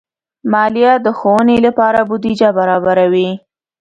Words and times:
مالیه 0.51 0.93
د 1.05 1.07
ښوونې 1.17 1.57
لپاره 1.65 1.99
بودیجه 2.09 2.49
برابروي. 2.57 3.29